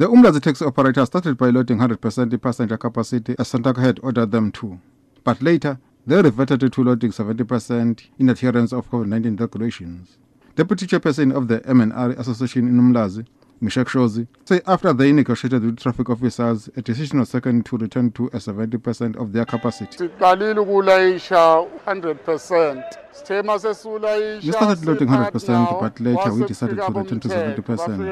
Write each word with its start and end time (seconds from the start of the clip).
The 0.00 0.08
Umlazi 0.08 0.40
taxi 0.40 0.64
operator 0.64 1.04
started 1.04 1.38
piloting 1.38 1.76
100% 1.76 2.40
passenger 2.40 2.78
capacity 2.78 3.34
as 3.38 3.52
Santaco 3.52 3.82
had 3.82 4.00
ordered 4.02 4.30
them 4.30 4.50
to. 4.52 4.80
But 5.24 5.42
later, 5.42 5.78
they 6.06 6.22
reverted 6.22 6.72
to 6.72 6.82
loading 6.82 7.10
70% 7.10 8.04
in 8.18 8.30
adherence 8.30 8.72
of 8.72 8.90
COVID-19 8.90 9.38
regulations. 9.38 10.16
Deputy 10.56 10.86
chairperson 10.86 11.36
of 11.36 11.48
the 11.48 11.60
MNR 11.60 12.18
Association 12.18 12.66
in 12.66 12.80
Umlazi, 12.80 13.26
Mishak 13.62 13.88
Shozi, 13.88 14.26
say 14.46 14.62
after 14.66 14.90
they 14.94 15.12
negotiated 15.12 15.62
with 15.62 15.78
traffic 15.78 16.08
officers, 16.08 16.70
a 16.76 16.80
decision 16.80 17.18
was 17.20 17.30
taken 17.30 17.62
to 17.64 17.76
return 17.76 18.10
to 18.12 18.28
a 18.28 18.38
70% 18.38 19.16
of 19.16 19.34
their 19.34 19.44
capacity. 19.44 19.98
siqalile 19.98 20.58
ukulayisha 20.60 21.66
100% 21.86 22.82
sithe 23.12 24.42
We 24.42 24.52
started 24.52 24.86
loading 24.86 25.08
100%, 25.08 25.80
but 25.80 26.00
later 26.00 26.32
we 26.32 26.46
decided 26.46 26.76
to 26.78 26.90
return 26.90 27.20
to 27.20 27.28
70% 27.28 27.56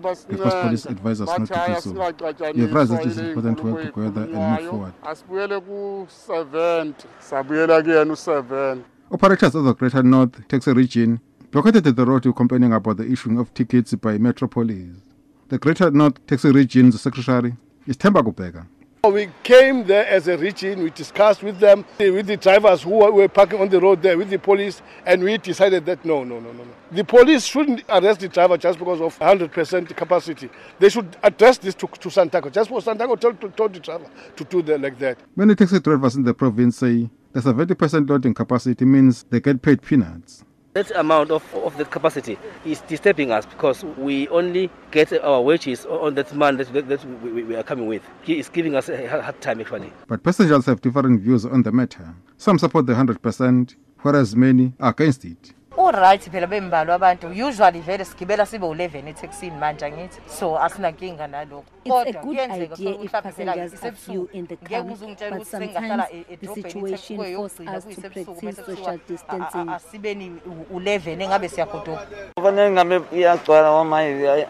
bafike 0.00 0.28
because 0.28 0.54
police 0.54 0.86
advised 0.86 1.20
us 1.20 1.28
not 1.28 1.46
to 1.46 1.74
do 1.74 1.80
so. 1.80 2.00
have 2.00 2.56
realized 2.56 2.92
that 2.92 3.00
it 3.02 3.06
is 3.08 3.18
important 3.18 3.58
to 3.58 3.64
work 3.64 3.94
together 3.94 4.22
and 4.22 4.32
move 4.32 4.70
forward. 4.70 4.94
ku-70 5.02 6.94
sabuyela 7.20 7.82
kuyena 7.82 8.10
u-7 8.12 8.82
Operators 9.10 9.54
of 9.54 9.64
the 9.66 9.74
Greater 9.74 10.02
North 10.02 10.48
Taxi 10.48 10.72
Region 10.72 11.20
blockaded 11.50 11.84
the 11.84 12.06
road 12.06 12.22
to 12.22 12.32
complaining 12.32 12.72
about 12.72 12.96
the 12.96 13.04
issuing 13.04 13.38
of 13.38 13.52
tickets 13.52 13.92
by 13.94 14.16
Metro 14.16 14.48
Police. 14.48 15.13
The 15.48 15.58
Greater 15.58 15.90
North 15.90 16.26
Taxi 16.26 16.50
Region's 16.50 16.98
secretary 16.98 17.54
is 17.86 17.98
Temba 17.98 18.22
Kubeka. 18.22 18.66
We 19.04 19.28
came 19.42 19.84
there 19.84 20.06
as 20.06 20.26
a 20.26 20.38
region, 20.38 20.82
we 20.82 20.88
discussed 20.88 21.42
with 21.42 21.58
them, 21.58 21.84
with 21.98 22.26
the 22.26 22.38
drivers 22.38 22.82
who 22.84 23.12
were 23.12 23.28
parking 23.28 23.60
on 23.60 23.68
the 23.68 23.78
road 23.78 24.00
there, 24.00 24.16
with 24.16 24.30
the 24.30 24.38
police, 24.38 24.80
and 25.04 25.22
we 25.22 25.36
decided 25.36 25.84
that 25.84 26.02
no, 26.06 26.24
no, 26.24 26.40
no, 26.40 26.50
no. 26.52 26.64
no. 26.64 26.70
The 26.90 27.04
police 27.04 27.44
shouldn't 27.44 27.84
arrest 27.90 28.20
the 28.20 28.28
driver 28.28 28.56
just 28.56 28.78
because 28.78 29.02
of 29.02 29.18
100% 29.18 29.94
capacity. 29.94 30.48
They 30.78 30.88
should 30.88 31.14
address 31.22 31.58
this 31.58 31.74
to, 31.74 31.86
to 31.86 32.08
Santaco. 32.08 32.50
Just 32.50 32.70
for 32.70 32.80
Santaco 32.80 33.20
told, 33.20 33.54
told 33.54 33.74
the 33.74 33.80
driver 33.80 34.06
to 34.36 34.44
do 34.44 34.62
that 34.62 34.80
like 34.80 34.98
that. 35.00 35.18
Many 35.36 35.54
taxi 35.54 35.78
drivers 35.80 36.16
in 36.16 36.22
the 36.22 36.32
province 36.32 36.78
say 36.78 37.10
the 37.32 37.40
70% 37.40 38.08
loading 38.08 38.32
capacity 38.32 38.86
means 38.86 39.24
they 39.24 39.40
get 39.40 39.60
paid 39.60 39.82
peanuts. 39.82 40.42
That 40.74 40.90
amount 40.96 41.30
of, 41.30 41.54
of 41.54 41.76
the 41.76 41.84
capacity 41.84 42.36
is 42.64 42.80
disturbing 42.80 43.30
us 43.30 43.46
because 43.46 43.84
we 43.84 44.26
only 44.26 44.68
get 44.90 45.12
our 45.22 45.40
wages 45.40 45.86
on 45.86 46.16
that 46.16 46.34
month 46.34 46.58
that, 46.58 46.72
that, 46.72 46.88
that 46.88 47.04
we, 47.22 47.44
we- 47.44 47.54
are 47.54 47.62
coming 47.62 47.86
with. 47.86 48.02
Is 48.26 48.48
giving 48.48 48.74
us 48.74 48.88
a 48.88 49.06
hard 49.06 49.40
time 49.40 49.60
actually. 49.60 49.92
But 50.08 50.24
passengers 50.24 50.66
have 50.66 50.80
different 50.80 51.20
views 51.20 51.46
on 51.46 51.62
the 51.62 51.70
matter. 51.70 52.12
Some 52.38 52.58
support 52.58 52.86
the 52.86 52.94
100%, 52.94 53.76
whereas 54.02 54.34
many 54.34 54.72
are 54.80 54.90
against 54.90 55.24
it. 55.24 55.52
Alright 55.84 56.30
phela 56.30 56.46
bembalwa 56.46 56.94
abantu. 56.94 57.26
Usually 57.28 57.80
vele 57.80 58.04
sigibela 58.04 58.46
sibe 58.46 58.66
u11 58.66 59.08
eTaxini 59.08 59.56
manje 59.58 59.84
angithi. 59.86 60.20
So 60.26 60.58
asinankinga 60.58 61.26
nalokho. 61.26 61.64
It's 61.84 62.16
a 62.16 62.20
good 62.22 62.38
idea 62.38 62.96
if 63.02 63.12
passengers 63.12 63.84
are 63.84 63.92
few 63.92 64.28
in 64.32 64.46
the 64.46 64.56
car, 64.56 64.82
but 64.84 65.46
sometimes 65.46 66.04
the 66.40 66.46
situation 66.54 67.16
forces 67.36 67.68
us 67.68 67.84
to 67.84 68.00
practice 68.00 68.56
social 68.64 68.98
distancing. 69.08 69.68
asibeni 69.68 70.32
u11 70.72 71.22
engabe 71.22 71.48
siyagodoka. 71.48 72.06
Kufanele 72.36 72.70
ngabe 72.70 73.00
iyagcwala 73.12 73.72
ngoba 73.72 73.98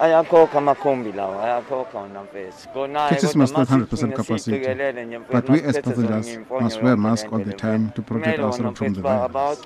ayakhokha 0.01 0.59
amakhombi 0.59 1.12
lawa 1.12 1.45
ayakhokha 1.45 1.99
wona 1.99 2.23
mfethu 2.23 2.69
Khona-ke 2.75 3.09
Taxis 3.15 3.31
kodwa 3.33 3.41
must 3.43 3.57
not 3.59 3.69
100% 3.69 4.12
capacity, 4.12 4.39
siyiqikelele 4.39 5.05
nje 5.05 5.19
mfethu, 5.19 5.33
but 5.41 5.49
we 5.51 5.57
as 5.57 5.65
masiphethe 5.65 5.83
passengers 5.83 6.39
must 6.61 6.83
wear 6.83 6.89
yonke 6.91 7.01
masks 7.03 7.33
all 7.33 7.45
the 7.45 7.53
time 7.53 7.91
to 7.95 8.03
protect 8.03 8.39
ourselves 8.39 8.79
from 8.79 8.95
the 8.95 9.01
mfethu 9.01 9.03
ba- 9.03 9.29
virus. 9.29 9.59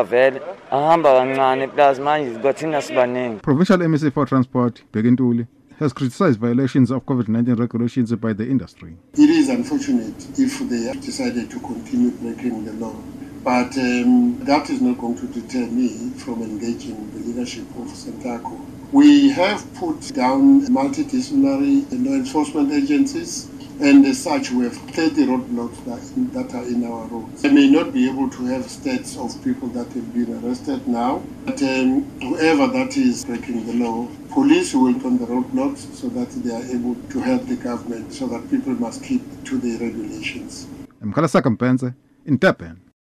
ngoba 0.00 0.04
vele 0.04 0.40
ahamba 0.70 1.12
kancane 1.12 1.66
plus 1.68 1.98
manje 1.98 2.38
kwathina 2.38 2.82
sibaningi 2.82 3.40
Provincial 3.42 3.88
MEC 3.88 4.12
for 4.12 4.26
Transport, 4.26 4.82
Bheki 4.92 5.10
Ntuli, 5.10 5.46
has 5.78 5.92
criticized 5.92 6.38
violations 6.40 6.90
of 6.90 7.04
COVID-19 7.06 7.58
regulations 7.58 8.12
by 8.16 8.32
the 8.34 8.44
industry. 8.44 8.94
It 9.14 9.30
is 9.30 9.48
unfortunate 9.48 10.38
if 10.38 10.58
they 10.68 10.82
have 10.88 11.00
decided 11.00 11.50
to 11.50 11.58
continue 11.60 12.10
breaking 12.10 12.64
the 12.66 12.72
law. 12.74 12.94
But 13.42 13.78
um, 13.78 14.38
that 14.44 14.68
is 14.68 14.82
not 14.82 14.98
going 14.98 15.16
to 15.16 15.26
deter 15.26 15.66
me 15.66 16.10
from 16.18 16.42
engaging 16.42 17.10
the 17.12 17.20
leadership 17.20 17.64
of 17.78 17.86
Santaco. 17.88 18.60
We 18.92 19.30
have 19.30 19.64
put 19.74 20.12
down 20.14 20.66
multidisciplinary 20.66 21.86
law 22.04 22.12
enforcement 22.12 22.72
agencies, 22.72 23.48
and 23.82 24.04
as 24.06 24.22
such, 24.22 24.50
we 24.50 24.64
have 24.64 24.76
30 24.76 25.26
roadblocks 25.26 25.84
that, 25.84 26.32
that 26.32 26.54
are 26.54 26.64
in 26.64 26.84
our 26.84 27.06
roads. 27.06 27.44
I 27.44 27.48
may 27.48 27.68
not 27.70 27.92
be 27.92 28.08
able 28.08 28.28
to 28.30 28.44
have 28.46 28.64
stats 28.66 29.16
of 29.16 29.42
people 29.42 29.68
that 29.68 29.86
have 29.92 30.14
been 30.14 30.44
arrested 30.44 30.86
now, 30.86 31.22
but 31.46 31.62
um, 31.62 32.02
whoever 32.20 32.66
that 32.66 32.96
is 32.96 33.24
breaking 33.24 33.66
the 33.66 33.72
law, 33.84 34.06
police 34.32 34.74
will 34.74 34.94
on 35.06 35.18
the 35.18 35.26
roadblocks 35.26 35.92
so 35.94 36.08
that 36.08 36.28
they 36.42 36.54
are 36.54 36.64
able 36.76 36.94
to 37.10 37.20
help 37.20 37.46
the 37.46 37.56
government 37.56 38.12
so 38.12 38.26
that 38.26 38.50
people 38.50 38.72
must 38.74 39.02
keep 39.02 39.22
to 39.44 39.58
the 39.58 39.76
regulations. 39.78 40.66
Mkhala 41.02 41.28
Sakampense 41.28 41.94
in 42.26 42.36
Durban. 42.36 42.89